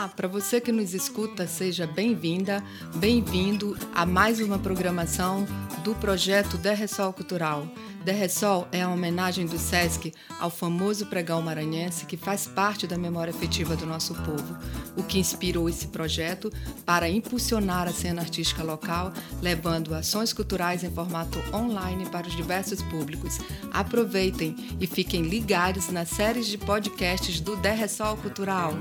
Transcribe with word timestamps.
Olá, 0.00 0.08
para 0.08 0.28
você 0.28 0.62
que 0.62 0.72
nos 0.72 0.94
escuta, 0.94 1.46
seja 1.46 1.86
bem-vinda, 1.86 2.64
bem-vindo 2.94 3.76
a 3.94 4.06
mais 4.06 4.40
uma 4.40 4.58
programação 4.58 5.46
do 5.84 5.94
projeto 5.94 6.56
Derressol 6.56 7.12
Cultural. 7.12 7.68
Derressol 8.02 8.66
é 8.72 8.80
a 8.80 8.88
homenagem 8.88 9.44
do 9.44 9.58
SESC 9.58 10.10
ao 10.38 10.48
famoso 10.48 11.04
pregão 11.04 11.42
maranhense 11.42 12.06
que 12.06 12.16
faz 12.16 12.46
parte 12.46 12.86
da 12.86 12.96
memória 12.96 13.30
afetiva 13.30 13.76
do 13.76 13.84
nosso 13.84 14.14
povo, 14.14 14.56
o 14.96 15.02
que 15.02 15.18
inspirou 15.18 15.68
esse 15.68 15.88
projeto 15.88 16.50
para 16.86 17.06
impulsionar 17.06 17.86
a 17.86 17.92
cena 17.92 18.22
artística 18.22 18.62
local, 18.62 19.12
levando 19.42 19.94
ações 19.94 20.32
culturais 20.32 20.82
em 20.82 20.90
formato 20.90 21.38
online 21.54 22.08
para 22.08 22.26
os 22.26 22.34
diversos 22.34 22.80
públicos. 22.80 23.38
Aproveitem 23.70 24.56
e 24.80 24.86
fiquem 24.86 25.20
ligados 25.20 25.90
nas 25.90 26.08
séries 26.08 26.46
de 26.46 26.56
podcasts 26.56 27.38
do 27.38 27.54
Derressol 27.56 28.16
Cultural. 28.16 28.72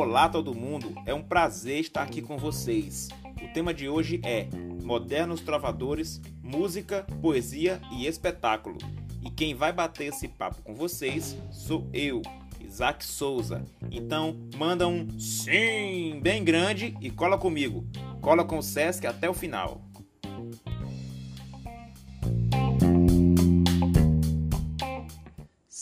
Olá 0.00 0.28
todo 0.28 0.54
mundo, 0.54 0.94
é 1.04 1.12
um 1.12 1.24
prazer 1.24 1.80
estar 1.80 2.04
aqui 2.04 2.22
com 2.22 2.38
vocês. 2.38 3.08
O 3.42 3.52
tema 3.52 3.74
de 3.74 3.88
hoje 3.88 4.20
é 4.24 4.46
Modernos 4.84 5.40
Trovadores, 5.40 6.20
Música, 6.40 7.04
Poesia 7.20 7.80
e 7.90 8.06
Espetáculo. 8.06 8.78
E 9.20 9.28
quem 9.28 9.56
vai 9.56 9.72
bater 9.72 10.10
esse 10.10 10.28
papo 10.28 10.62
com 10.62 10.72
vocês 10.72 11.36
sou 11.50 11.90
eu, 11.92 12.22
Isaac 12.60 13.04
Souza. 13.04 13.64
Então 13.90 14.36
manda 14.56 14.86
um 14.86 15.18
sim 15.18 16.20
bem 16.22 16.44
grande 16.44 16.96
e 17.00 17.10
cola 17.10 17.36
comigo. 17.36 17.84
Cola 18.20 18.44
com 18.44 18.58
o 18.58 18.62
Sesc 18.62 19.04
até 19.04 19.28
o 19.28 19.34
final. 19.34 19.82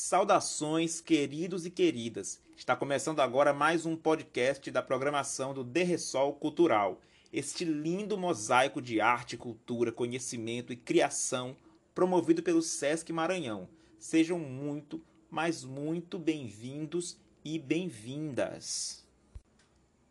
Saudações, 0.08 1.00
queridos 1.00 1.66
e 1.66 1.70
queridas. 1.70 2.40
Está 2.56 2.76
começando 2.76 3.18
agora 3.18 3.52
mais 3.52 3.84
um 3.84 3.96
podcast 3.96 4.70
da 4.70 4.80
programação 4.80 5.52
do 5.52 5.64
Derressol 5.64 6.32
Cultural. 6.34 7.00
Este 7.32 7.64
lindo 7.64 8.16
mosaico 8.16 8.80
de 8.80 9.00
arte, 9.00 9.36
cultura, 9.36 9.90
conhecimento 9.90 10.72
e 10.72 10.76
criação 10.76 11.56
promovido 11.92 12.40
pelo 12.40 12.62
Sesc 12.62 13.12
Maranhão. 13.12 13.68
Sejam 13.98 14.38
muito, 14.38 15.02
mas 15.28 15.64
muito 15.64 16.20
bem-vindos 16.20 17.18
e 17.44 17.58
bem-vindas. 17.58 19.04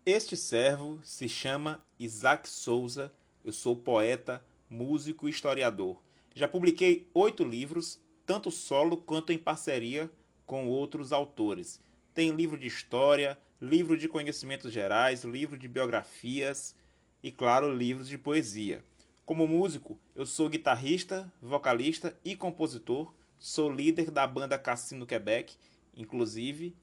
Este 0.06 0.36
servo 0.36 1.00
se 1.06 1.30
chama 1.30 1.82
Isaac 1.98 2.50
Souza. 2.50 3.14
Eu 3.46 3.54
sou 3.54 3.78
poeta, 3.78 4.46
músico 4.70 5.26
e 5.26 5.32
historiador. 5.32 6.04
Já 6.34 6.50
publiquei 6.50 7.10
oito 7.14 7.46
livros 7.46 8.04
tanto 8.26 8.50
solo 8.50 8.98
quanto 8.98 9.32
em 9.32 9.38
parceria 9.38 10.10
com 10.46 10.68
outros 10.68 11.12
autores. 11.12 11.80
Tem 12.14 12.32
livro 12.32 12.58
de 12.58 12.68
história, 12.68 13.38
livro 13.62 13.98
de 13.98 14.08
conhecimentos 14.08 14.72
gerais, 14.72 15.24
livro 15.24 15.58
de 15.58 15.68
biografias 15.68 16.76
e, 17.22 17.32
claro, 17.32 17.74
livros 17.74 18.08
de 18.08 18.18
poesia. 18.18 18.84
Como 19.26 19.48
músico, 19.48 20.00
eu 20.16 20.26
sou 20.26 20.50
guitarrista, 20.50 21.32
vocalista 21.42 22.18
e 22.24 22.36
compositor, 22.36 23.14
sou 23.40 23.72
líder 23.72 24.12
da 24.12 24.26
banda 24.28 24.58
Cassino 24.58 25.06
Quebec, 25.06 25.56
inclusive. 25.96 26.76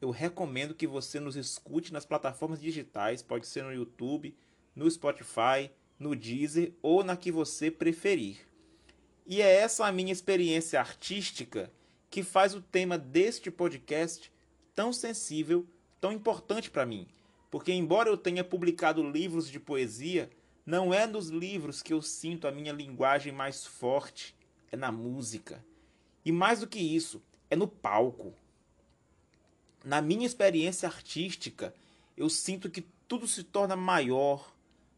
Eu 0.00 0.10
recomendo 0.10 0.74
que 0.74 0.86
você 0.86 1.18
nos 1.18 1.36
escute 1.36 1.92
nas 1.92 2.04
plataformas 2.04 2.60
digitais, 2.60 3.22
pode 3.22 3.46
ser 3.46 3.64
no 3.64 3.72
YouTube, 3.72 4.36
no 4.74 4.90
Spotify, 4.90 5.70
no 5.98 6.16
Deezer 6.16 6.72
ou 6.82 7.04
na 7.04 7.16
que 7.16 7.30
você 7.30 7.70
preferir. 7.70 8.51
E 9.24 9.40
é 9.40 9.54
essa 9.54 9.86
a 9.86 9.92
minha 9.92 10.12
experiência 10.12 10.80
artística 10.80 11.70
que 12.10 12.22
faz 12.22 12.54
o 12.54 12.60
tema 12.60 12.98
deste 12.98 13.50
podcast 13.50 14.32
tão 14.74 14.92
sensível, 14.92 15.66
tão 16.00 16.10
importante 16.12 16.70
para 16.70 16.84
mim. 16.84 17.06
Porque, 17.50 17.72
embora 17.72 18.08
eu 18.08 18.16
tenha 18.16 18.42
publicado 18.42 19.08
livros 19.08 19.48
de 19.48 19.60
poesia, 19.60 20.28
não 20.66 20.92
é 20.92 21.06
nos 21.06 21.28
livros 21.28 21.82
que 21.82 21.92
eu 21.92 22.02
sinto 22.02 22.48
a 22.48 22.52
minha 22.52 22.72
linguagem 22.72 23.32
mais 23.32 23.64
forte, 23.64 24.34
é 24.72 24.76
na 24.76 24.90
música. 24.90 25.64
E 26.24 26.32
mais 26.32 26.60
do 26.60 26.66
que 26.66 26.80
isso, 26.80 27.22
é 27.48 27.54
no 27.54 27.68
palco. 27.68 28.34
Na 29.84 30.02
minha 30.02 30.26
experiência 30.26 30.88
artística, 30.88 31.74
eu 32.16 32.28
sinto 32.28 32.70
que 32.70 32.84
tudo 33.06 33.28
se 33.28 33.44
torna 33.44 33.76
maior, 33.76 34.52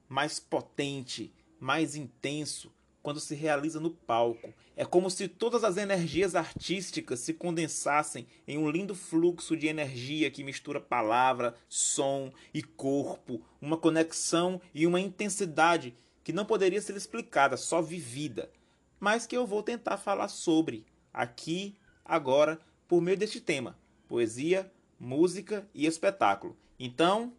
mais 0.08 0.40
potente, 0.40 1.32
mais 1.60 1.94
intenso 1.94 2.72
quando 3.04 3.20
se 3.20 3.34
realiza 3.34 3.78
no 3.78 3.90
palco. 3.90 4.54
É 4.74 4.82
como 4.82 5.10
se 5.10 5.28
todas 5.28 5.62
as 5.62 5.76
energias 5.76 6.34
artísticas 6.34 7.20
se 7.20 7.34
condensassem 7.34 8.26
em 8.48 8.56
um 8.56 8.70
lindo 8.70 8.94
fluxo 8.94 9.54
de 9.54 9.66
energia 9.66 10.30
que 10.30 10.42
mistura 10.42 10.80
palavra, 10.80 11.54
som 11.68 12.32
e 12.52 12.62
corpo, 12.62 13.42
uma 13.60 13.76
conexão 13.76 14.58
e 14.72 14.86
uma 14.86 14.98
intensidade 14.98 15.94
que 16.24 16.32
não 16.32 16.46
poderia 16.46 16.80
ser 16.80 16.96
explicada, 16.96 17.58
só 17.58 17.82
vivida, 17.82 18.50
mas 18.98 19.26
que 19.26 19.36
eu 19.36 19.46
vou 19.46 19.62
tentar 19.62 19.98
falar 19.98 20.28
sobre 20.28 20.86
aqui, 21.12 21.76
agora, 22.02 22.58
por 22.88 23.02
meio 23.02 23.18
deste 23.18 23.38
tema: 23.38 23.78
poesia, 24.08 24.72
música 24.98 25.68
e 25.74 25.84
espetáculo. 25.84 26.56
Então, 26.78 27.34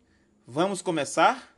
vamos 0.46 0.84
começar? 0.84 1.58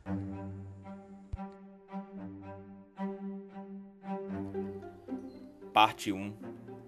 Parte 5.80 6.10
1 6.10 6.36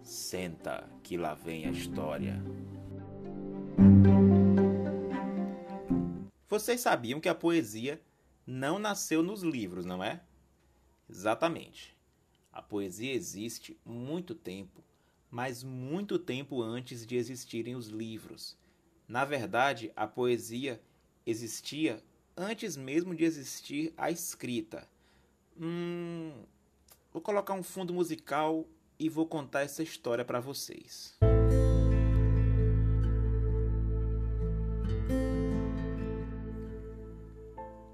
Senta, 0.03 0.91
que 1.05 1.17
lá 1.17 1.33
vem 1.33 1.65
a 1.65 1.71
história. 1.71 2.43
Vocês 6.49 6.81
sabiam 6.81 7.21
que 7.21 7.29
a 7.29 7.35
poesia 7.37 8.03
não 8.45 8.81
nasceu 8.81 9.23
nos 9.23 9.45
livros, 9.45 9.87
não 9.87 10.03
é? 10.03 10.21
Exatamente. 11.09 11.97
A 12.53 12.61
poesia 12.61 13.15
existe 13.15 13.79
muito 13.85 14.35
tempo, 14.35 14.83
mas 15.31 15.63
muito 15.63 16.19
tempo 16.19 16.61
antes 16.61 17.07
de 17.07 17.15
existirem 17.15 17.77
os 17.77 17.87
livros. 17.87 18.59
Na 19.07 19.25
verdade, 19.25 19.93
a 19.95 20.09
poesia 20.09 20.83
existia 21.25 22.03
antes 22.37 22.77
mesmo 22.77 23.15
de 23.15 23.23
existir 23.23 23.95
a 23.97 24.11
escrita. 24.11 24.89
Hum, 25.57 26.43
vou 27.13 27.23
colocar 27.23 27.55
um 27.55 27.63
fundo 27.63 27.95
musical 27.95 28.67
e 29.01 29.09
vou 29.09 29.27
contar 29.27 29.63
essa 29.63 29.83
história 29.83 30.23
para 30.23 30.41
vocês. 30.41 31.19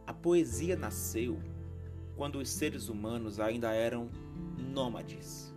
A 0.05 0.12
poesia 0.12 0.75
nasceu 0.75 1.39
quando 2.16 2.41
os 2.41 2.49
seres 2.50 2.89
humanos 2.89 3.39
ainda 3.39 3.72
eram 3.72 4.11
nômades 4.59 5.55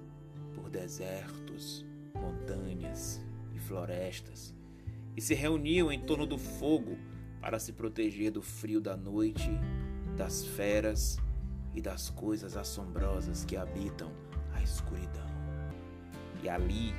por 0.54 0.70
desertos, 0.70 1.84
montanhas 2.14 3.20
e 3.56 3.60
florestas 3.60 4.54
e 5.18 5.22
se 5.22 5.34
reuniam 5.34 5.92
em 5.92 6.00
torno 6.00 6.28
do 6.28 6.38
fogo 6.38 6.96
para 7.42 7.58
se 7.58 7.74
proteger 7.74 8.32
do 8.32 8.44
frio 8.44 8.80
da 8.80 8.96
noite, 8.96 9.50
das 10.16 10.46
feras 10.46 11.18
e 11.74 11.82
das 11.82 12.12
coisas 12.12 12.56
assombrosas 12.56 13.44
que 13.44 13.58
habitam 13.58 14.12
a 14.54 14.62
escuridão. 14.62 15.29
E 16.44 16.50
ali, 16.50 16.94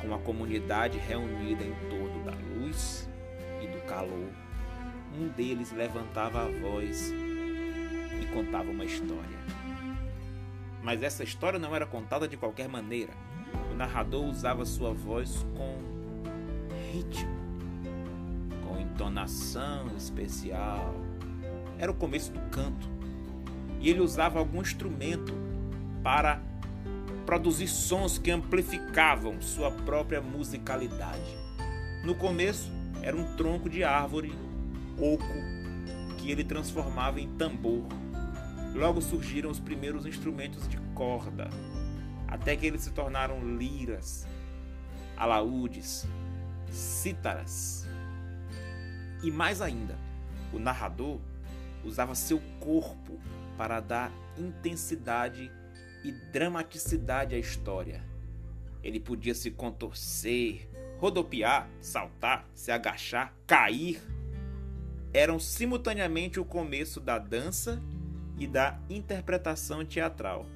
com 0.00 0.14
a 0.14 0.18
comunidade 0.18 0.98
reunida 0.98 1.64
em 1.64 1.74
torno 1.88 2.24
da 2.24 2.32
luz 2.32 3.08
e 3.62 3.66
do 3.66 3.80
calor, 3.86 4.28
um 5.18 5.28
deles 5.28 5.72
levantava 5.72 6.44
a 6.44 6.48
voz 6.48 7.10
e 7.10 8.26
contava 8.32 8.70
uma 8.70 8.84
história. 8.84 9.42
Mas 10.82 11.02
essa 11.02 11.22
história 11.22 11.58
não 11.58 11.74
era 11.74 11.86
contada 11.86 12.26
de 12.26 12.36
qualquer 12.36 12.68
maneira. 12.68 13.12
O 13.70 13.74
narrador 13.74 14.24
usava 14.24 14.64
sua 14.64 14.92
voz 14.92 15.46
com 15.56 15.78
ritmo, 16.92 17.30
com 18.66 18.78
entonação 18.78 19.86
especial. 19.96 20.94
Era 21.78 21.90
o 21.90 21.94
começo 21.94 22.32
do 22.32 22.40
canto. 22.50 22.90
E 23.80 23.88
ele 23.88 24.00
usava 24.00 24.38
algum 24.38 24.60
instrumento 24.60 25.32
para 26.02 26.40
produzir 27.32 27.66
sons 27.66 28.18
que 28.18 28.30
amplificavam 28.30 29.40
sua 29.40 29.70
própria 29.70 30.20
musicalidade. 30.20 31.34
No 32.04 32.14
começo, 32.14 32.70
era 33.00 33.16
um 33.16 33.34
tronco 33.36 33.70
de 33.70 33.82
árvore 33.82 34.34
oco 34.98 35.24
que 36.18 36.30
ele 36.30 36.44
transformava 36.44 37.22
em 37.22 37.34
tambor. 37.38 37.86
Logo 38.74 39.00
surgiram 39.00 39.48
os 39.48 39.58
primeiros 39.58 40.04
instrumentos 40.04 40.68
de 40.68 40.76
corda, 40.94 41.48
até 42.28 42.54
que 42.54 42.66
eles 42.66 42.82
se 42.82 42.90
tornaram 42.90 43.56
liras, 43.56 44.28
alaúdes, 45.16 46.06
cítaras. 46.70 47.88
E 49.22 49.30
mais 49.30 49.62
ainda, 49.62 49.96
o 50.52 50.58
narrador 50.58 51.18
usava 51.82 52.14
seu 52.14 52.42
corpo 52.60 53.18
para 53.56 53.80
dar 53.80 54.12
intensidade 54.36 55.50
e 56.04 56.12
dramaticidade 56.12 57.34
à 57.34 57.38
história. 57.38 58.02
Ele 58.82 58.98
podia 58.98 59.34
se 59.34 59.50
contorcer, 59.50 60.68
rodopiar, 60.98 61.68
saltar, 61.80 62.48
se 62.54 62.70
agachar, 62.70 63.34
cair. 63.46 64.00
Eram 65.12 65.38
simultaneamente 65.38 66.40
o 66.40 66.44
começo 66.44 67.00
da 67.00 67.18
dança 67.18 67.80
e 68.38 68.46
da 68.46 68.80
interpretação 68.90 69.84
teatral. 69.84 70.46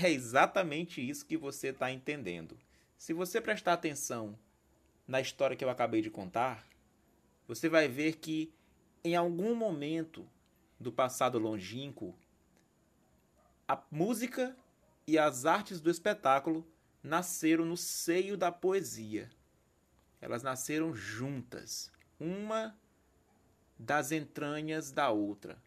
É 0.00 0.10
exatamente 0.10 1.06
isso 1.06 1.26
que 1.26 1.36
você 1.36 1.68
está 1.68 1.90
entendendo. 1.90 2.56
Se 2.96 3.12
você 3.12 3.40
prestar 3.40 3.72
atenção 3.72 4.38
na 5.06 5.20
história 5.20 5.56
que 5.56 5.64
eu 5.64 5.70
acabei 5.70 6.02
de 6.02 6.10
contar, 6.10 6.64
você 7.48 7.68
vai 7.68 7.88
ver 7.88 8.16
que 8.16 8.52
em 9.04 9.16
algum 9.16 9.54
momento 9.54 10.28
do 10.78 10.92
passado 10.92 11.38
longínquo, 11.38 12.14
a 13.66 13.82
música 13.90 14.56
e 15.06 15.18
as 15.18 15.44
artes 15.44 15.80
do 15.80 15.90
espetáculo 15.90 16.66
nasceram 17.02 17.64
no 17.64 17.76
seio 17.76 18.36
da 18.36 18.50
poesia. 18.50 19.30
Elas 20.20 20.42
nasceram 20.42 20.94
juntas, 20.94 21.92
uma 22.18 22.76
das 23.78 24.10
entranhas 24.10 24.90
da 24.90 25.10
outra. 25.10 25.62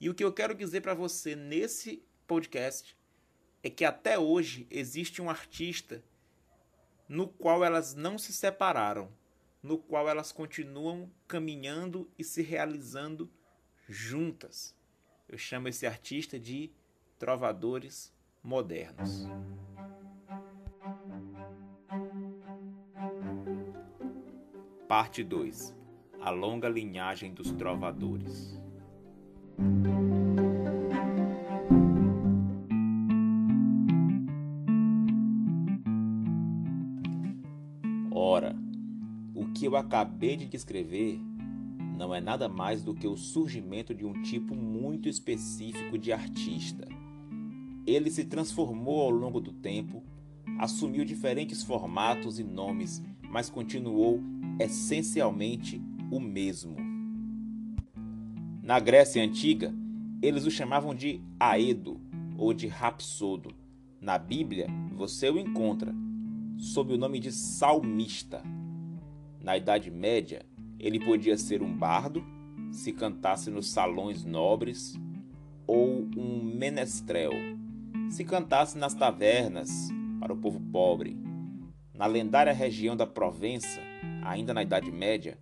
E 0.00 0.08
o 0.08 0.14
que 0.14 0.24
eu 0.24 0.32
quero 0.32 0.54
dizer 0.54 0.80
para 0.80 0.94
você 0.94 1.34
nesse 1.34 2.04
podcast 2.26 2.96
é 3.62 3.70
que 3.70 3.84
até 3.84 4.18
hoje 4.18 4.66
existe 4.70 5.20
um 5.22 5.30
artista 5.30 6.02
no 7.08 7.28
qual 7.28 7.64
elas 7.64 7.94
não 7.94 8.16
se 8.18 8.32
separaram, 8.32 9.12
no 9.62 9.78
qual 9.78 10.08
elas 10.08 10.32
continuam 10.32 11.10
caminhando 11.28 12.10
e 12.18 12.24
se 12.24 12.42
realizando 12.42 13.30
juntas. 13.88 14.74
Eu 15.28 15.38
chamo 15.38 15.68
esse 15.68 15.86
artista 15.86 16.38
de 16.38 16.72
trovadores 17.18 18.12
modernos. 18.42 19.28
Parte 24.88 25.22
2 25.22 25.74
A 26.20 26.30
longa 26.30 26.68
linhagem 26.68 27.32
dos 27.32 27.52
trovadores. 27.52 28.60
Eu 39.72 39.76
acabei 39.76 40.36
de 40.36 40.46
descrever 40.46 41.20
não 41.96 42.14
é 42.14 42.20
nada 42.20 42.48
mais 42.48 42.82
do 42.82 42.94
que 42.94 43.06
o 43.06 43.16
surgimento 43.16 43.94
de 43.94 44.04
um 44.04 44.22
tipo 44.22 44.54
muito 44.54 45.08
específico 45.08 45.96
de 45.96 46.12
artista. 46.12 46.88
Ele 47.86 48.10
se 48.10 48.24
transformou 48.24 49.02
ao 49.02 49.10
longo 49.10 49.40
do 49.40 49.52
tempo, 49.52 50.02
assumiu 50.58 51.04
diferentes 51.04 51.62
formatos 51.62 52.38
e 52.38 52.44
nomes, 52.44 53.02
mas 53.30 53.48
continuou 53.48 54.20
essencialmente 54.58 55.80
o 56.10 56.18
mesmo. 56.18 56.76
Na 58.62 58.80
Grécia 58.80 59.22
Antiga, 59.22 59.72
eles 60.20 60.44
o 60.44 60.50
chamavam 60.50 60.94
de 60.94 61.20
Aedo 61.38 62.00
ou 62.36 62.52
de 62.52 62.66
Rapsodo. 62.66 63.54
Na 64.00 64.18
Bíblia, 64.18 64.66
você 64.92 65.30
o 65.30 65.38
encontra 65.38 65.94
sob 66.58 66.94
o 66.94 66.98
nome 66.98 67.18
de 67.20 67.30
salmista. 67.30 68.42
Na 69.42 69.56
Idade 69.56 69.90
Média, 69.90 70.46
ele 70.78 71.00
podia 71.00 71.36
ser 71.36 71.62
um 71.62 71.76
bardo, 71.76 72.24
se 72.70 72.92
cantasse 72.92 73.50
nos 73.50 73.72
salões 73.72 74.24
nobres, 74.24 74.94
ou 75.66 76.08
um 76.16 76.44
menestrel, 76.44 77.32
se 78.08 78.24
cantasse 78.24 78.78
nas 78.78 78.94
tavernas 78.94 79.88
para 80.20 80.32
o 80.32 80.36
povo 80.36 80.60
pobre. 80.60 81.16
Na 81.92 82.06
lendária 82.06 82.52
região 82.52 82.96
da 82.96 83.04
Provença, 83.04 83.80
ainda 84.22 84.54
na 84.54 84.62
Idade 84.62 84.92
Média, 84.92 85.36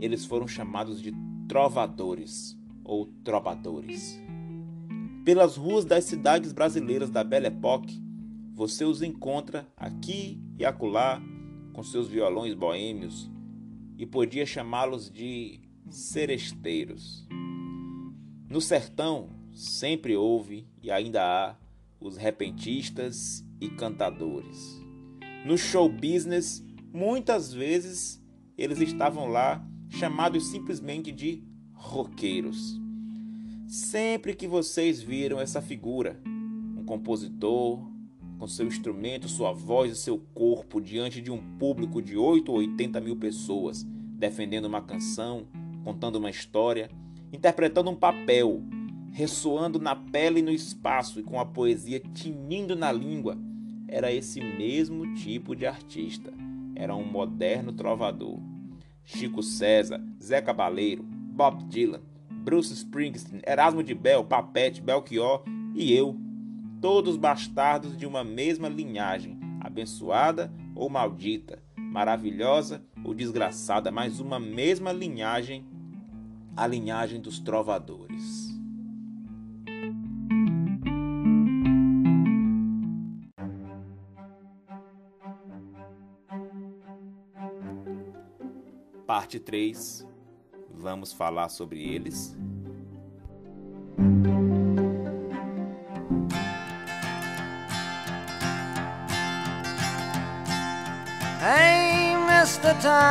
eles 0.00 0.24
foram 0.24 0.48
chamados 0.48 1.02
de 1.02 1.12
trovadores 1.46 2.58
ou 2.82 3.04
trovadores. 3.22 4.18
Pelas 5.26 5.58
ruas 5.58 5.84
das 5.84 6.04
cidades 6.04 6.54
brasileiras 6.54 7.10
da 7.10 7.22
Belle 7.22 7.48
Époque, 7.48 8.02
você 8.54 8.84
os 8.84 9.02
encontra 9.02 9.68
aqui 9.76 10.40
e 10.58 10.64
acolá 10.64 11.20
com 11.76 11.82
seus 11.82 12.08
violões 12.08 12.54
boêmios 12.54 13.30
e 13.98 14.06
podia 14.06 14.46
chamá-los 14.46 15.10
de 15.10 15.60
seresteiros. 15.90 17.28
No 18.48 18.62
sertão 18.62 19.28
sempre 19.52 20.16
houve 20.16 20.66
e 20.82 20.90
ainda 20.90 21.22
há 21.22 21.56
os 22.00 22.16
repentistas 22.16 23.44
e 23.60 23.68
cantadores. 23.68 24.82
No 25.44 25.58
show 25.58 25.86
business, 25.86 26.64
muitas 26.94 27.52
vezes 27.52 28.24
eles 28.56 28.80
estavam 28.80 29.28
lá 29.28 29.62
chamados 29.90 30.46
simplesmente 30.46 31.12
de 31.12 31.44
roqueiros. 31.74 32.80
Sempre 33.68 34.34
que 34.34 34.48
vocês 34.48 35.02
viram 35.02 35.38
essa 35.38 35.60
figura, 35.60 36.18
um 36.24 36.84
compositor, 36.86 37.86
com 38.38 38.46
seu 38.46 38.66
instrumento, 38.66 39.28
sua 39.28 39.52
voz 39.52 39.92
e 39.92 39.96
seu 39.96 40.18
corpo 40.34 40.80
diante 40.80 41.20
de 41.20 41.30
um 41.30 41.38
público 41.58 42.02
de 42.02 42.16
8 42.16 42.50
ou 42.50 42.58
80 42.58 43.00
mil 43.00 43.16
pessoas, 43.16 43.82
defendendo 43.84 44.66
uma 44.66 44.82
canção, 44.82 45.46
contando 45.84 46.16
uma 46.16 46.30
história, 46.30 46.90
interpretando 47.32 47.90
um 47.90 47.96
papel, 47.96 48.62
ressoando 49.12 49.78
na 49.78 49.96
pele 49.96 50.40
e 50.40 50.42
no 50.42 50.50
espaço 50.50 51.20
e 51.20 51.22
com 51.22 51.40
a 51.40 51.46
poesia 51.46 52.00
tinindo 52.00 52.76
na 52.76 52.92
língua. 52.92 53.36
Era 53.88 54.12
esse 54.12 54.40
mesmo 54.40 55.14
tipo 55.14 55.54
de 55.54 55.66
artista. 55.66 56.32
Era 56.74 56.94
um 56.94 57.04
moderno 57.04 57.72
trovador. 57.72 58.38
Chico 59.04 59.42
César, 59.42 60.02
Zé 60.20 60.42
Cabaleiro, 60.42 61.04
Bob 61.04 61.64
Dylan, 61.64 62.02
Bruce 62.28 62.72
Springsteen, 62.72 63.40
Erasmo 63.46 63.82
de 63.82 63.94
Bell, 63.94 64.24
Papete, 64.24 64.82
Belchior 64.82 65.44
e 65.74 65.92
eu, 65.92 66.16
todos 66.86 67.16
bastardos 67.16 67.96
de 67.96 68.06
uma 68.06 68.22
mesma 68.22 68.68
linhagem, 68.68 69.40
abençoada 69.60 70.52
ou 70.72 70.88
maldita, 70.88 71.60
maravilhosa 71.76 72.80
ou 73.02 73.12
desgraçada, 73.12 73.90
mas 73.90 74.20
uma 74.20 74.38
mesma 74.38 74.92
linhagem, 74.92 75.66
a 76.56 76.64
linhagem 76.64 77.20
dos 77.20 77.40
trovadores. 77.40 78.56
Parte 89.04 89.40
3. 89.40 90.06
Vamos 90.72 91.12
falar 91.12 91.48
sobre 91.48 91.82
eles 91.82 92.38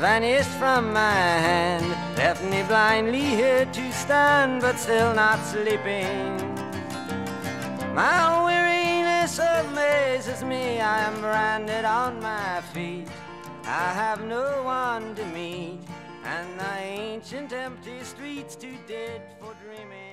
vanished 0.00 0.50
from 0.50 0.92
my 0.92 1.12
hand, 1.12 1.86
left 2.16 2.42
me 2.44 2.62
blindly 2.64 3.20
here 3.20 3.64
to 3.66 3.92
stand, 3.92 4.60
but 4.60 4.78
still 4.78 5.14
not 5.14 5.38
sleeping. 5.44 6.36
My 7.94 8.44
weariness 8.44 9.38
amazes 9.38 10.42
me, 10.42 10.80
I 10.80 10.98
am 11.04 11.20
branded 11.20 11.84
on 11.84 12.20
my 12.20 12.60
feet. 12.72 13.08
I 13.64 13.92
have 13.94 14.24
no 14.24 14.62
one 14.64 15.14
to 15.14 15.24
meet, 15.26 15.80
and 16.24 16.60
the 16.60 16.74
ancient 16.78 17.52
empty 17.52 18.02
streets 18.02 18.56
too 18.56 18.76
dead 18.86 19.22
for 19.40 19.54
dreaming. 19.64 20.03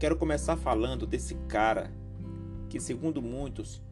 Quero 0.00 0.16
começar 0.16 0.56
falando 0.56 1.06
desse 1.06 1.34
cara 1.46 1.92
que, 2.70 2.80
segundo 2.80 3.20
muitos, 3.20 3.82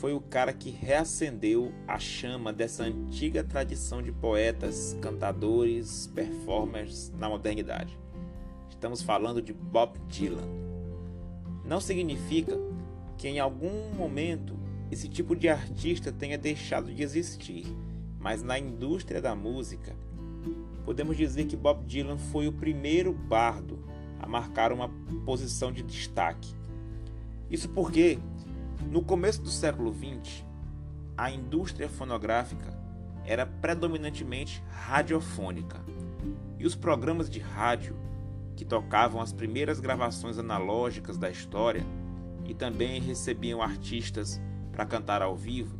foi 0.00 0.14
o 0.14 0.20
cara 0.20 0.50
que 0.50 0.70
reacendeu 0.70 1.74
a 1.86 1.98
chama 1.98 2.54
dessa 2.54 2.84
antiga 2.84 3.44
tradição 3.44 4.02
de 4.02 4.10
poetas, 4.10 4.96
cantadores, 5.02 6.10
performers 6.14 7.12
na 7.18 7.28
modernidade. 7.28 7.98
Estamos 8.70 9.02
falando 9.02 9.42
de 9.42 9.52
Bob 9.52 9.98
Dylan. 10.08 10.48
Não 11.66 11.82
significa 11.82 12.58
que 13.18 13.28
em 13.28 13.38
algum 13.38 13.92
momento 13.92 14.58
esse 14.90 15.06
tipo 15.06 15.36
de 15.36 15.50
artista 15.50 16.10
tenha 16.10 16.38
deixado 16.38 16.94
de 16.94 17.02
existir, 17.02 17.66
mas 18.18 18.42
na 18.42 18.58
indústria 18.58 19.20
da 19.20 19.36
música, 19.36 19.94
podemos 20.86 21.14
dizer 21.14 21.44
que 21.44 21.58
Bob 21.58 21.84
Dylan 21.84 22.16
foi 22.16 22.48
o 22.48 22.52
primeiro 22.54 23.12
bardo 23.12 23.77
a 24.20 24.26
marcar 24.26 24.72
uma 24.72 24.90
posição 25.24 25.72
de 25.72 25.82
destaque. 25.82 26.54
Isso 27.50 27.68
porque 27.68 28.18
no 28.90 29.02
começo 29.02 29.42
do 29.42 29.50
século 29.50 29.94
XX, 29.94 30.44
a 31.16 31.30
indústria 31.30 31.88
fonográfica 31.88 32.76
era 33.24 33.44
predominantemente 33.44 34.62
radiofônica, 34.70 35.78
e 36.58 36.66
os 36.66 36.74
programas 36.74 37.28
de 37.30 37.38
rádio, 37.38 37.96
que 38.56 38.64
tocavam 38.64 39.20
as 39.20 39.32
primeiras 39.32 39.78
gravações 39.78 40.38
analógicas 40.38 41.16
da 41.16 41.30
história 41.30 41.84
e 42.44 42.54
também 42.54 43.00
recebiam 43.00 43.62
artistas 43.62 44.40
para 44.72 44.86
cantar 44.86 45.22
ao 45.22 45.36
vivo, 45.36 45.78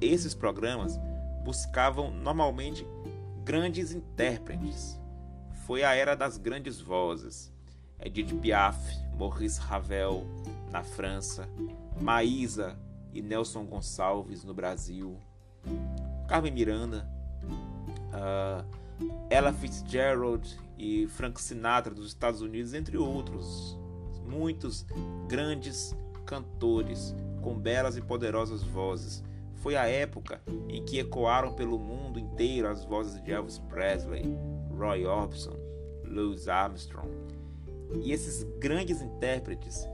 esses 0.00 0.34
programas 0.34 0.98
buscavam 1.44 2.10
normalmente 2.10 2.86
grandes 3.44 3.92
intérpretes. 3.92 5.00
Foi 5.66 5.82
a 5.82 5.94
era 5.94 6.14
das 6.14 6.36
grandes 6.36 6.80
vozes. 6.80 7.53
Edith 8.04 8.34
Piaf, 8.40 8.78
Maurice 9.18 9.60
Ravel 9.60 10.26
na 10.70 10.82
França, 10.82 11.48
Maísa 12.00 12.76
e 13.12 13.22
Nelson 13.22 13.64
Gonçalves 13.64 14.44
no 14.44 14.52
Brasil, 14.52 15.18
Carmen 16.28 16.52
Miranda, 16.52 17.08
uh, 18.12 18.64
Ella 19.30 19.52
Fitzgerald 19.52 20.58
e 20.78 21.06
Frank 21.08 21.40
Sinatra 21.40 21.94
dos 21.94 22.08
Estados 22.08 22.40
Unidos, 22.40 22.74
entre 22.74 22.96
outros. 22.96 23.78
Muitos 24.26 24.86
grandes 25.28 25.94
cantores 26.24 27.14
com 27.42 27.54
belas 27.54 27.96
e 27.96 28.02
poderosas 28.02 28.62
vozes. 28.62 29.22
Foi 29.56 29.76
a 29.76 29.86
época 29.86 30.42
em 30.68 30.84
que 30.84 30.98
ecoaram 30.98 31.54
pelo 31.54 31.78
mundo 31.78 32.18
inteiro 32.18 32.68
as 32.68 32.84
vozes 32.84 33.22
de 33.22 33.32
Elvis 33.32 33.58
Presley, 33.58 34.24
Roy 34.76 35.06
Orbison, 35.06 35.56
Louis 36.04 36.48
Armstrong. 36.48 37.08
E 37.92 38.12
esses 38.12 38.42
grandes 38.58 39.00
intérpretes 39.00 39.86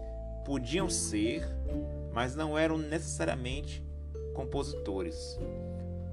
podiam 0.44 0.88
ser, 0.88 1.46
mas 2.12 2.34
não 2.34 2.56
eram 2.56 2.78
necessariamente 2.78 3.84
compositores. 4.34 5.38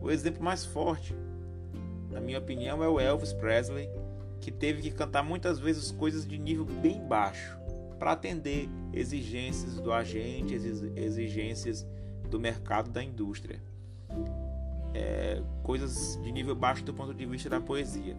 O 0.02 0.12
exemplo 0.12 0.44
mais 0.44 0.66
forte, 0.66 1.16
na 2.12 2.20
minha 2.20 2.40
opinião, 2.40 2.84
é 2.84 2.90
o 2.90 3.00
Elvis 3.00 3.34
Presley, 3.34 3.90
que 4.40 4.52
teve 4.52 4.82
que 4.82 4.92
cantar 4.92 5.24
muitas 5.24 5.60
vezes 5.60 5.92
coisas 5.92 6.28
de 6.28 6.38
nível 6.38 6.66
bem 6.66 7.00
baixo 7.06 7.58
para 7.98 8.12
atender 8.12 8.70
exigências 8.94 9.80
do 9.80 9.92
agente, 9.92 10.54
exigências 10.96 11.86
do 12.30 12.40
mercado 12.40 12.90
da 12.92 13.04
indústria. 13.04 13.62
É, 14.94 15.42
coisas 15.64 16.20
de 16.24 16.32
nível 16.32 16.56
baixo 16.56 16.84
do 16.84 16.94
ponto 16.94 17.14
de 17.14 17.26
vista 17.26 17.50
da 17.50 17.60
poesia. 17.60 18.16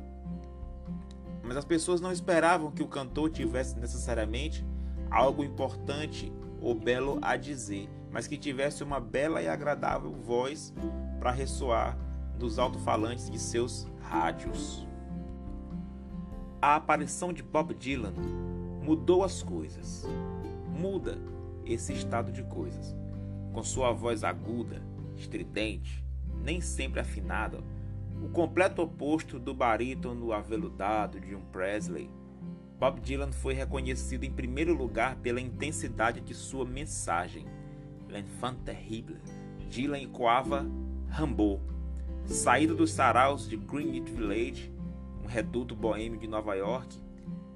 Mas 1.43 1.57
as 1.57 1.65
pessoas 1.65 2.01
não 2.01 2.13
esperavam 2.13 2.71
que 2.71 2.83
o 2.83 2.89
cantor 2.89 3.31
tivesse 3.31 3.79
necessariamente 3.79 4.65
algo 5.11 5.43
importante 5.43 6.33
ou 6.61 6.75
belo 6.75 7.19
a 7.23 7.37
dizer, 7.37 7.89
mas 8.11 8.27
que 8.27 8.37
tivesse 8.37 8.83
uma 8.83 9.01
bela 9.01 9.41
e 9.41 9.49
agradável 9.49 10.13
voz 10.13 10.75
para 11.19 11.31
ressoar 11.31 11.97
nos 12.39 12.59
alto-falantes 12.59 13.31
de 13.31 13.39
seus 13.39 13.87
rádios. 14.01 14.87
A 16.61 16.77
aparição 16.77 17.33
de 17.33 17.43
Bob 17.43 17.75
Dylan 17.75 18.15
mudou 18.83 19.23
as 19.23 19.43
coisas. 19.43 20.07
Muda 20.77 21.19
esse 21.65 21.93
estado 21.93 22.33
de 22.33 22.43
coisas. 22.45 22.97
Com 23.53 23.63
sua 23.63 23.93
voz 23.93 24.25
aguda, 24.25 24.83
estridente, 25.17 26.05
nem 26.43 26.61
sempre 26.61 27.01
afinada, 27.01 27.63
o 28.23 28.29
completo 28.29 28.83
oposto 28.83 29.39
do 29.39 29.55
barítono 29.55 30.33
aveludado 30.33 31.21
de 31.21 31.35
um 31.35 31.41
Presley, 31.41 32.11
Bob 32.79 33.01
Dylan 33.01 33.33
foi 33.33 33.55
reconhecido 33.55 34.25
em 34.25 34.31
primeiro 34.31 34.73
lugar 34.73 35.17
pela 35.17 35.41
intensidade 35.41 36.21
de 36.21 36.35
sua 36.35 36.65
mensagem. 36.65 37.45
L'enfant 38.09 38.55
terrible. 38.65 39.17
Dylan 39.69 39.99
ecoava 39.99 40.67
Rambo. 41.09 41.61
Saído 42.25 42.77
dos 42.77 42.93
saraus 42.93 43.49
de 43.49 43.57
Greenwich 43.57 44.13
Village, 44.13 44.73
um 45.23 45.27
reduto 45.27 45.75
boêmio 45.75 46.19
de 46.19 46.29
Nova 46.29 46.55
York, 46.55 46.99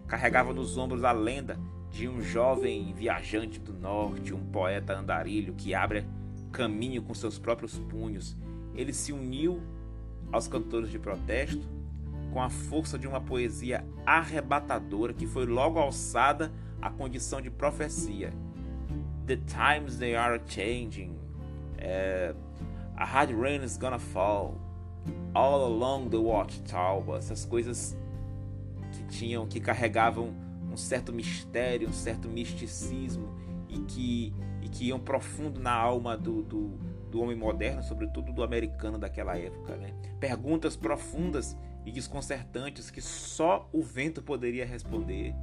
carregava 0.08 0.52
nos 0.52 0.76
ombros 0.76 1.04
a 1.04 1.12
lenda 1.12 1.58
de 1.90 2.08
um 2.08 2.20
jovem 2.22 2.92
viajante 2.94 3.60
do 3.60 3.72
norte, 3.74 4.32
um 4.32 4.44
poeta 4.46 4.98
andarilho 4.98 5.54
que 5.54 5.74
abre 5.74 6.06
caminho 6.50 7.02
com 7.02 7.14
seus 7.14 7.38
próprios 7.38 7.78
punhos. 7.78 8.36
Ele 8.74 8.92
se 8.92 9.12
uniu 9.12 9.60
aos 10.32 10.48
cantores 10.48 10.90
de 10.90 10.98
protesto 10.98 11.68
com 12.32 12.40
a 12.40 12.48
força 12.48 12.98
de 12.98 13.06
uma 13.06 13.20
poesia 13.20 13.84
arrebatadora 14.06 15.12
que 15.12 15.26
foi 15.26 15.44
logo 15.44 15.78
alçada 15.78 16.50
à 16.80 16.90
condição 16.90 17.40
de 17.40 17.50
profecia. 17.50 18.32
The 19.26 19.36
times 19.36 19.98
they 19.98 20.16
are 20.16 20.40
changing. 20.46 21.18
Uh, 21.78 22.34
a 22.96 23.04
hard 23.04 23.30
rain 23.32 23.62
is 23.62 23.76
gonna 23.76 23.98
fall. 23.98 24.58
All 25.34 25.64
along 25.64 26.08
the 26.08 26.16
watchtower. 26.16 27.18
Essas 27.18 27.44
coisas 27.44 27.96
que 28.92 29.04
tinham, 29.04 29.46
que 29.46 29.60
carregavam 29.60 30.34
um 30.72 30.76
certo 30.76 31.12
mistério, 31.12 31.88
um 31.88 31.92
certo 31.92 32.28
misticismo 32.28 33.28
e 33.68 33.78
que, 33.80 34.34
e 34.62 34.68
que 34.68 34.86
iam 34.86 34.98
profundo 34.98 35.60
na 35.60 35.72
alma 35.72 36.16
do, 36.16 36.42
do, 36.42 36.78
do 37.12 37.20
homem 37.20 37.36
moderno, 37.36 37.82
sobretudo 37.82 38.32
do 38.32 38.42
americano 38.42 38.98
daquela 38.98 39.36
época. 39.36 39.76
Né? 39.76 39.92
Perguntas 40.18 40.74
profundas 40.74 41.56
e 41.84 41.92
desconcertantes 41.92 42.90
que 42.90 43.02
só 43.02 43.68
o 43.70 43.82
vento 43.82 44.22
poderia 44.22 44.64
responder, 44.64 45.34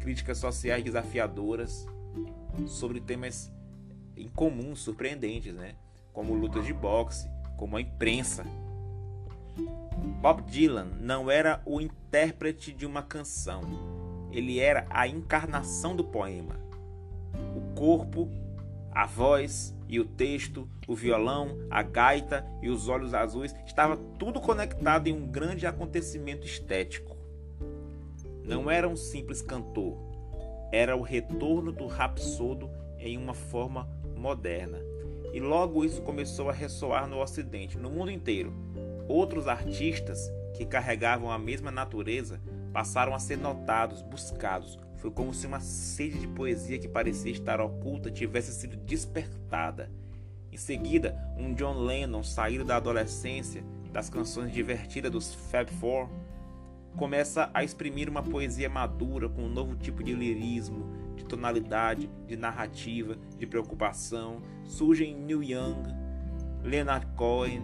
críticas 0.00 0.38
sociais 0.38 0.82
desafiadoras 0.82 1.86
sobre 2.66 3.00
temas 3.00 3.52
incomuns, 4.16 4.80
surpreendentes, 4.80 5.54
né? 5.54 5.76
como 6.12 6.34
lutas 6.34 6.66
de 6.66 6.72
boxe, 6.72 7.30
como 7.56 7.76
a 7.76 7.80
imprensa. 7.80 8.44
Bob 10.20 10.42
Dylan 10.42 10.88
não 11.00 11.30
era 11.30 11.62
o 11.64 11.80
intérprete 11.80 12.72
de 12.72 12.84
uma 12.84 13.02
canção, 13.02 13.62
ele 14.32 14.58
era 14.58 14.86
a 14.90 15.06
encarnação 15.06 15.94
do 15.94 16.02
poema. 16.02 16.56
O 17.54 17.74
corpo, 17.74 18.28
a 18.96 19.04
voz, 19.04 19.76
e 19.86 20.00
o 20.00 20.06
texto, 20.06 20.66
o 20.88 20.94
violão, 20.94 21.58
a 21.68 21.82
gaita 21.82 22.46
e 22.62 22.70
os 22.70 22.88
olhos 22.88 23.12
azuis, 23.12 23.54
estava 23.66 23.94
tudo 24.18 24.40
conectado 24.40 25.06
em 25.06 25.12
um 25.12 25.26
grande 25.26 25.66
acontecimento 25.66 26.46
estético. 26.46 27.14
Não 28.42 28.70
era 28.70 28.88
um 28.88 28.96
simples 28.96 29.42
cantor, 29.42 29.98
era 30.72 30.96
o 30.96 31.02
retorno 31.02 31.72
do 31.72 31.86
rapsodo 31.86 32.70
em 32.98 33.18
uma 33.18 33.34
forma 33.34 33.86
moderna. 34.16 34.78
E 35.34 35.40
logo 35.40 35.84
isso 35.84 36.00
começou 36.00 36.48
a 36.48 36.54
ressoar 36.54 37.06
no 37.06 37.20
Ocidente, 37.20 37.76
no 37.76 37.90
mundo 37.90 38.10
inteiro. 38.10 38.50
Outros 39.06 39.46
artistas 39.46 40.18
que 40.54 40.64
carregavam 40.64 41.30
a 41.30 41.38
mesma 41.38 41.70
natureza 41.70 42.40
passaram 42.72 43.14
a 43.14 43.18
ser 43.18 43.36
notados, 43.36 44.00
buscados, 44.00 44.78
foi 44.96 45.10
como 45.10 45.32
se 45.32 45.46
uma 45.46 45.60
sede 45.60 46.20
de 46.20 46.28
poesia 46.28 46.78
que 46.78 46.88
parecia 46.88 47.30
estar 47.30 47.60
oculta 47.60 48.10
tivesse 48.10 48.52
sido 48.52 48.76
despertada. 48.76 49.90
Em 50.50 50.56
seguida, 50.56 51.16
um 51.36 51.52
John 51.54 51.78
Lennon, 51.84 52.22
saído 52.22 52.64
da 52.64 52.76
adolescência, 52.76 53.62
das 53.92 54.08
canções 54.08 54.52
divertidas 54.52 55.10
dos 55.10 55.34
Fab 55.34 55.70
Four, 55.72 56.08
começa 56.96 57.50
a 57.52 57.62
exprimir 57.62 58.08
uma 58.08 58.22
poesia 58.22 58.68
madura 58.68 59.28
com 59.28 59.42
um 59.42 59.48
novo 59.48 59.76
tipo 59.76 60.02
de 60.02 60.14
lirismo, 60.14 60.86
de 61.14 61.24
tonalidade, 61.24 62.08
de 62.26 62.36
narrativa, 62.36 63.16
de 63.38 63.46
preocupação. 63.46 64.40
Surgem 64.64 65.14
Neil 65.14 65.42
Young, 65.42 65.82
Leonard 66.62 67.06
Cohen, 67.16 67.62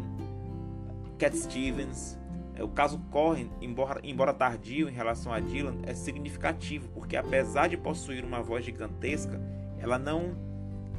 Cat 1.18 1.36
Stevens, 1.36 2.18
o 2.62 2.68
caso 2.68 2.98
Cohen, 3.10 3.50
embora, 3.60 4.00
embora 4.04 4.32
tardio 4.32 4.88
em 4.88 4.92
relação 4.92 5.32
a 5.32 5.40
Dylan, 5.40 5.76
é 5.84 5.94
significativo, 5.94 6.88
porque 6.88 7.16
apesar 7.16 7.68
de 7.68 7.76
possuir 7.76 8.24
uma 8.24 8.42
voz 8.42 8.64
gigantesca, 8.64 9.40
ela 9.78 9.98
não 9.98 10.36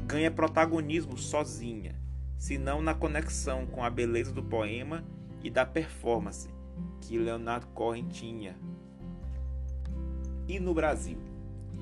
ganha 0.06 0.30
protagonismo 0.30 1.18
sozinha, 1.18 1.96
senão 2.38 2.82
na 2.82 2.94
conexão 2.94 3.66
com 3.66 3.84
a 3.84 3.90
beleza 3.90 4.34
do 4.34 4.44
poema 4.44 5.04
e 5.44 5.50
da 5.50 5.66
performance 5.66 6.50
que 7.02 7.18
Leonard 7.18 7.66
Cohen 7.68 8.08
tinha. 8.08 8.56
E 10.48 10.60
no 10.60 10.74
Brasil? 10.74 11.18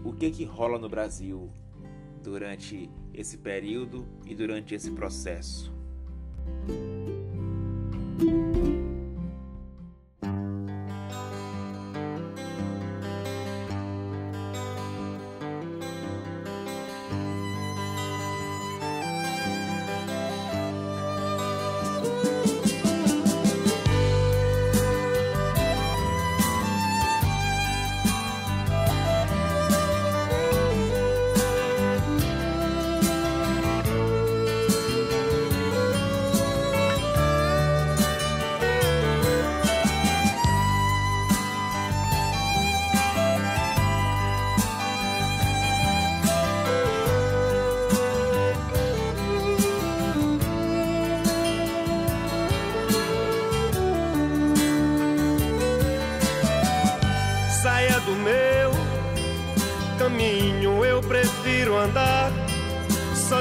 O 0.03 0.13
que 0.13 0.29
que 0.31 0.45
rola 0.45 0.77
no 0.77 0.89
Brasil 0.89 1.51
durante 2.21 2.89
esse 3.13 3.37
período 3.37 4.07
e 4.25 4.35
durante 4.35 4.75
esse 4.75 4.91
processo. 4.91 5.71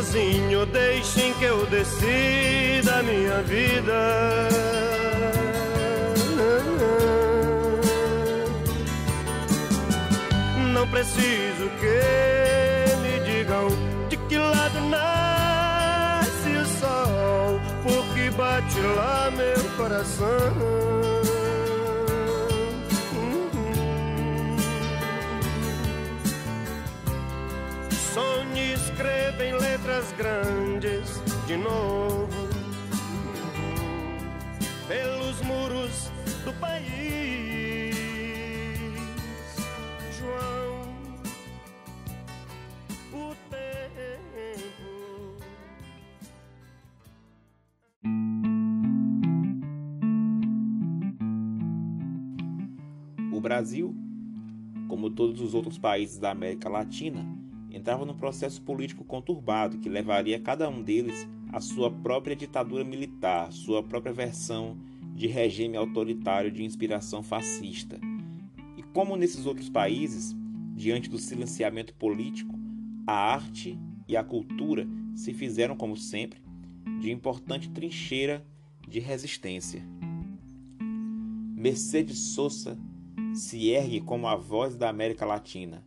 Sozinho, 0.01 0.65
deixem 0.67 1.35
que 1.35 1.45
eu 1.45 1.67
decida 1.67 3.01
a 3.01 3.03
minha 3.03 3.43
vida. 3.43 4.49
Não 10.73 10.89
preciso 10.89 11.69
que 11.81 12.97
me 13.03 13.21
digam 13.27 13.69
de 14.09 14.17
que 14.17 14.39
lado 14.39 14.81
nasce 14.89 16.51
o 16.51 16.67
sol, 16.81 17.61
porque 17.83 18.31
bate 18.31 18.81
lá 18.97 19.31
meu 19.37 19.71
coração. 19.77 20.90
Letras 29.91 30.13
grandes 30.13 31.21
de 31.47 31.57
novo 31.57 32.29
pelos 34.87 35.41
muros 35.43 36.11
do 36.45 36.53
país. 36.61 37.95
João, 40.19 40.95
o 43.13 43.35
tempo. 43.51 43.71
O 53.33 53.41
Brasil, 53.41 53.95
como 54.89 55.11
todos 55.11 55.41
os 55.41 55.55
outros 55.55 55.79
países 55.79 56.19
da 56.19 56.31
América 56.31 56.69
Latina, 56.69 57.40
entrava 57.81 58.05
num 58.05 58.15
processo 58.15 58.61
político 58.61 59.03
conturbado 59.03 59.79
que 59.79 59.89
levaria 59.89 60.39
cada 60.39 60.69
um 60.69 60.83
deles 60.83 61.27
à 61.51 61.61
sua 61.61 61.91
própria 61.91 62.37
ditadura 62.37 62.85
militar, 62.85 63.51
sua 63.51 63.83
própria 63.83 64.13
versão 64.13 64.77
de 65.15 65.27
regime 65.27 65.79
autoritário 65.79 66.53
de 66.53 66.63
inspiração 66.63 67.23
fascista. 67.23 67.99
E 68.77 68.83
como 68.83 69.17
nesses 69.17 69.47
outros 69.47 69.71
países, 69.71 70.37
diante 70.77 71.09
do 71.09 71.19
silenciamento 71.19 71.95
político, 71.95 72.55
a 73.07 73.15
arte 73.15 73.79
e 74.07 74.15
a 74.15 74.23
cultura 74.23 74.87
se 75.15 75.33
fizeram, 75.33 75.75
como 75.75 75.97
sempre, 75.97 76.39
de 77.01 77.11
importante 77.11 77.71
trincheira 77.71 78.45
de 78.87 79.01
resistência. 79.01 79.83
Mercedes 81.57 82.19
Sosa 82.35 82.79
se 83.35 83.71
ergue 83.71 84.03
como 84.03 84.29
a 84.29 84.37
voz 84.37 84.77
da 84.77 84.91
América 84.91 85.25
Latina 85.25 85.83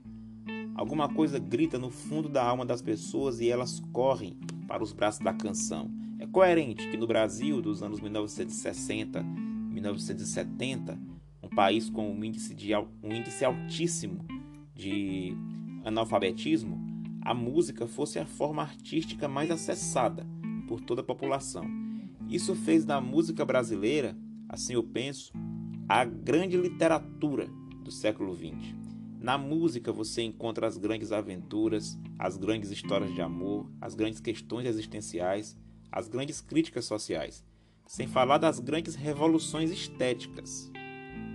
Alguma 0.75 1.07
coisa 1.07 1.37
grita 1.37 1.77
no 1.77 1.91
fundo 1.91 2.27
da 2.27 2.43
alma 2.43 2.65
das 2.65 2.81
pessoas 2.81 3.39
e 3.39 3.49
elas 3.49 3.79
correm 3.91 4.37
para 4.67 4.83
os 4.83 4.91
braços 4.91 5.21
da 5.21 5.31
canção. 5.31 5.91
É 6.17 6.25
coerente 6.25 6.89
que 6.89 6.97
no 6.97 7.05
Brasil 7.05 7.61
dos 7.61 7.83
anos 7.83 7.99
1960, 7.99 9.21
1970, 9.21 10.99
um 11.43 11.49
país 11.49 11.89
com 11.89 12.11
um 12.11 12.23
índice, 12.23 12.55
de, 12.55 12.73
um 12.75 13.13
índice 13.13 13.45
altíssimo 13.45 14.25
de 14.73 15.37
analfabetismo, 15.85 16.81
a 17.21 17.33
música 17.33 17.85
fosse 17.85 18.17
a 18.17 18.25
forma 18.25 18.63
artística 18.63 19.27
mais 19.27 19.51
acessada 19.51 20.25
por 20.67 20.81
toda 20.81 21.01
a 21.01 21.05
população. 21.05 21.65
Isso 22.27 22.55
fez 22.55 22.83
da 22.83 22.99
música 22.99 23.45
brasileira, 23.45 24.17
assim 24.49 24.73
eu 24.73 24.83
penso, 24.83 25.31
a 25.87 26.03
grande 26.03 26.57
literatura 26.57 27.47
do 27.83 27.91
século 27.91 28.35
XX. 28.35 28.82
Na 29.23 29.37
música 29.37 29.89
você 29.89 30.21
encontra 30.21 30.67
as 30.67 30.77
grandes 30.77 31.13
aventuras, 31.13 31.97
as 32.19 32.35
grandes 32.35 32.71
histórias 32.71 33.15
de 33.15 33.21
amor, 33.21 33.71
as 33.79 33.95
grandes 33.95 34.19
questões 34.19 34.65
existenciais, 34.65 35.57
as 35.89 36.09
grandes 36.09 36.41
críticas 36.41 36.83
sociais, 36.83 37.41
sem 37.87 38.05
falar 38.05 38.37
das 38.37 38.59
grandes 38.59 38.95
revoluções 38.95 39.71
estéticas. 39.71 40.69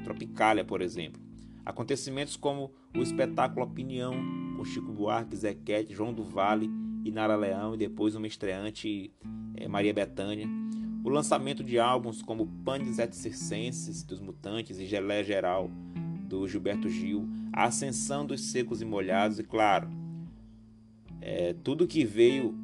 Tropicália, 0.04 0.66
por 0.66 0.82
exemplo. 0.82 1.18
Acontecimentos 1.64 2.36
como 2.36 2.70
o 2.94 3.00
espetáculo 3.00 3.64
Opinião, 3.64 4.12
com 4.54 4.66
Chico 4.66 4.92
Buarque, 4.92 5.34
Zequete, 5.34 5.94
João 5.94 6.12
do 6.12 6.22
Vale 6.22 6.68
e 7.06 7.10
Nara 7.10 7.36
Leão, 7.36 7.74
e 7.74 7.78
depois 7.78 8.14
uma 8.14 8.26
estreante 8.26 9.14
é, 9.56 9.66
Maria 9.66 9.94
Bethânia. 9.94 10.46
O 11.02 11.08
lançamento 11.08 11.64
de 11.64 11.78
álbuns 11.78 12.20
como 12.20 12.48
Panis 12.66 12.98
et 12.98 13.14
Circenses, 13.14 14.02
dos 14.02 14.20
Mutantes, 14.20 14.78
e 14.78 14.84
Gelé 14.84 15.24
Geral, 15.24 15.70
do 16.28 16.46
Gilberto 16.46 16.90
Gil, 16.90 17.26
a 17.58 17.64
ascensão 17.64 18.24
dos 18.24 18.52
secos 18.52 18.80
e 18.80 18.84
molhados, 18.84 19.40
e 19.40 19.42
claro, 19.42 19.90
é, 21.20 21.54
tudo 21.64 21.88
que 21.88 22.04
veio 22.04 22.54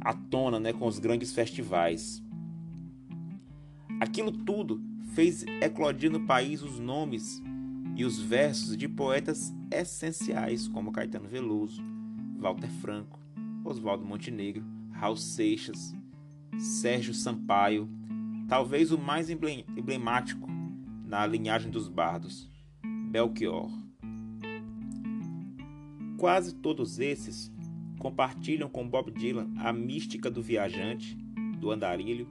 à 0.00 0.14
tona 0.14 0.60
né, 0.60 0.72
com 0.72 0.86
os 0.86 1.00
grandes 1.00 1.32
festivais. 1.32 2.22
Aquilo 4.00 4.30
tudo 4.30 4.80
fez 5.14 5.42
eclodir 5.60 6.12
no 6.12 6.26
país 6.26 6.62
os 6.62 6.78
nomes 6.78 7.42
e 7.96 8.04
os 8.04 8.20
versos 8.20 8.76
de 8.76 8.86
poetas 8.86 9.52
essenciais 9.68 10.68
como 10.68 10.92
Caetano 10.92 11.26
Veloso, 11.26 11.82
Walter 12.38 12.70
Franco, 12.70 13.18
Oswaldo 13.64 14.04
Montenegro, 14.04 14.64
Raul 14.92 15.16
Seixas, 15.16 15.92
Sérgio 16.56 17.12
Sampaio, 17.12 17.88
talvez 18.46 18.92
o 18.92 18.98
mais 18.98 19.28
emblemático 19.28 20.48
na 21.04 21.26
linhagem 21.26 21.68
dos 21.68 21.88
bardos, 21.88 22.48
Belchior. 23.10 23.85
Quase 26.16 26.54
todos 26.54 26.98
esses 26.98 27.52
compartilham 27.98 28.68
com 28.68 28.88
Bob 28.88 29.10
Dylan 29.10 29.50
a 29.58 29.72
mística 29.72 30.30
do 30.30 30.42
viajante, 30.42 31.16
do 31.58 31.70
andarilho, 31.70 32.28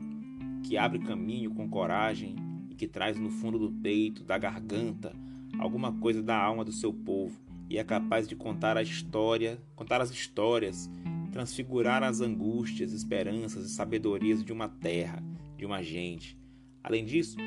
que 0.64 0.78
abre 0.78 1.00
caminho 1.00 1.52
com 1.54 1.70
coragem 1.70 2.36
e 2.70 2.76
que 2.76 2.88
traz 2.88 3.18
no 3.18 3.30
fundo 3.30 3.60
do 3.60 3.72
peito, 3.72 4.24
da 4.24 4.38
garganta, 4.38 5.16
alguma 5.60 5.94
coisa 5.94 6.22
da 6.22 6.38
alma 6.38 6.66
do 6.66 6.72
seu 6.72 6.92
povo 6.92 7.46
e 7.70 7.78
é 7.78 7.84
capaz 7.84 8.28
de 8.28 8.36
contar 8.36 8.78
a 8.78 8.82
história, 8.82 9.62
contar 9.76 10.02
as 10.02 10.12
histórias, 10.12 10.90
transfigurar 11.32 12.04
as 12.04 12.22
angústias, 12.22 12.94
esperanças 12.94 13.66
e 13.66 13.70
sabedorias 13.70 14.44
de 14.44 14.54
uma 14.54 14.70
terra, 14.70 15.24
de 15.58 15.66
uma 15.66 15.82
gente. 15.82 16.38
Além 16.84 17.04
disso, 17.04 17.38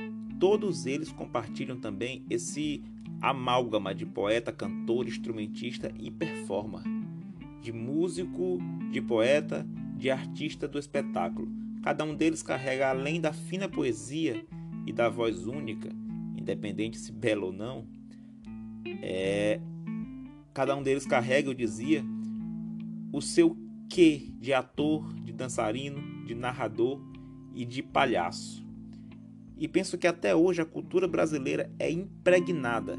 todos 0.40 0.87
eles 0.87 1.12
compartilham 1.12 1.79
também 1.79 2.24
esse 2.29 2.83
amálgama 3.21 3.95
de 3.95 4.07
poeta, 4.07 4.53
cantor, 4.53 5.07
instrumentista 5.07 5.93
e 5.99 6.11
performer, 6.11 6.83
de 7.61 7.73
músico, 7.73 8.59
de 8.91 9.01
poeta, 9.01 9.67
de 9.97 10.11
artista 10.11 10.69
do 10.69 10.79
espetáculo. 10.79 11.49
Cada 11.83 12.05
um 12.05 12.15
deles 12.15 12.43
carrega, 12.43 12.91
além 12.91 13.21
da 13.21 13.33
fina 13.33 13.69
poesia 13.69 14.45
e 14.87 14.93
da 14.93 15.09
voz 15.09 15.47
única, 15.47 15.91
independente 16.37 16.99
se 16.99 17.13
bela 17.13 17.47
ou 17.47 17.53
não, 17.53 17.87
é, 19.03 19.61
cada 20.53 20.77
um 20.77 20.83
deles 20.83 21.07
carrega, 21.07 21.49
eu 21.49 21.55
dizia, 21.55 22.05
o 23.13 23.21
seu 23.21 23.57
quê 23.89 24.31
de 24.39 24.53
ator, 24.53 25.13
de 25.15 25.33
dançarino, 25.33 26.25
de 26.25 26.35
narrador 26.35 27.01
e 27.55 27.65
de 27.65 27.83
palhaço. 27.83 28.68
E 29.59 29.66
penso 29.66 29.99
que 29.99 30.07
até 30.07 30.35
hoje 30.37 30.62
a 30.62 30.64
cultura 30.64 31.09
brasileira 31.09 31.73
é 31.79 31.90
impregnada 31.90 32.97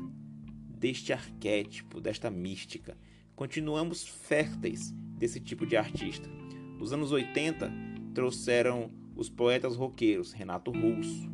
deste 0.68 1.14
arquétipo, 1.14 2.02
desta 2.02 2.30
mística. 2.30 2.98
Continuamos 3.34 4.06
férteis 4.06 4.92
desse 5.18 5.40
tipo 5.40 5.66
de 5.66 5.78
artista. 5.78 6.30
Nos 6.78 6.92
anos 6.92 7.14
80, 7.14 7.72
trouxeram 8.14 8.92
os 9.16 9.30
poetas 9.30 9.78
roqueiros 9.78 10.34
Renato 10.34 10.72
Russo, 10.72 11.30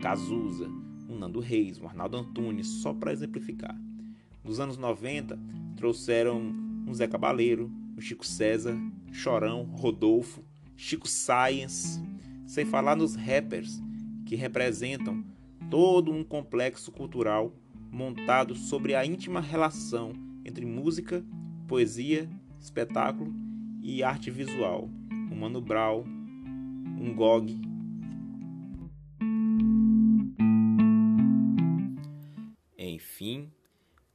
Cazuza, 0.00 0.68
um 1.08 1.18
Nando 1.18 1.40
Reis, 1.40 1.78
um 1.78 1.86
Arnaldo 1.86 2.18
Antunes, 2.18 2.66
só 2.66 2.92
para 2.92 3.12
exemplificar. 3.12 3.74
Nos 4.44 4.60
anos 4.60 4.76
90, 4.76 5.38
trouxeram 5.76 6.38
um 6.86 6.92
Zé 6.92 7.06
Cabaleiro, 7.06 7.70
um 7.96 8.00
Chico 8.00 8.26
César, 8.26 8.76
Chorão, 9.12 9.64
Rodolfo, 9.64 10.44
Chico 10.76 11.08
Science, 11.08 12.00
sem 12.46 12.64
falar 12.64 12.96
nos 12.96 13.14
rappers, 13.14 13.82
que 14.28 14.36
representam 14.36 15.24
todo 15.70 16.12
um 16.12 16.22
complexo 16.22 16.92
cultural 16.92 17.50
montado 17.90 18.54
sobre 18.54 18.94
a 18.94 19.02
íntima 19.02 19.40
relação 19.40 20.12
entre 20.44 20.66
música, 20.66 21.24
poesia, 21.66 22.28
espetáculo 22.60 23.32
e 23.82 24.02
arte 24.02 24.30
visual. 24.30 24.90
Um 25.10 25.34
Mano 25.34 25.64
um 27.00 27.14
GOG. 27.14 27.58
Enfim, 32.76 33.50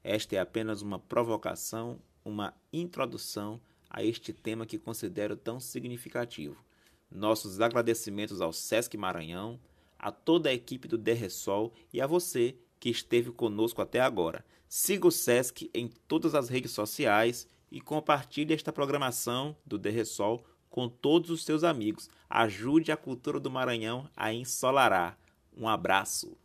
esta 0.03 0.35
é 0.35 0.39
apenas 0.39 0.83
uma 0.83 0.99
provocação, 0.99 1.99
uma 2.23 2.53
introdução 2.71 3.59
a 3.89 4.03
este 4.03 4.31
tema 4.31 4.67
que 4.67 4.77
considero 4.77 5.35
tão 5.35 5.59
significativo. 5.59 6.63
Nossos 7.09 7.59
agradecimentos 7.59 8.41
ao 8.41 8.53
Sesc 8.53 8.95
Maranhão, 8.95 9.59
a 10.03 10.11
toda 10.11 10.49
a 10.49 10.53
equipe 10.53 10.85
do 10.85 10.97
DRSol 10.97 11.73
e 11.93 12.01
a 12.01 12.05
você 12.05 12.57
que 12.77 12.89
esteve 12.89 13.31
conosco 13.31 13.81
até 13.81 14.01
agora. 14.01 14.43
Siga 14.67 15.07
o 15.07 15.11
Sesc 15.11 15.71
em 15.73 15.87
todas 16.07 16.35
as 16.35 16.49
redes 16.49 16.71
sociais 16.71 17.47
e 17.71 17.79
compartilhe 17.79 18.53
esta 18.53 18.73
programação 18.73 19.55
do 19.65 19.77
DRSol 19.77 20.43
com 20.69 20.89
todos 20.89 21.29
os 21.29 21.45
seus 21.45 21.63
amigos. 21.63 22.09
Ajude 22.29 22.91
a 22.91 22.97
cultura 22.97 23.39
do 23.39 23.49
Maranhão 23.49 24.09
a 24.17 24.33
ensolarar. 24.33 25.17
Um 25.55 25.69
abraço. 25.69 26.35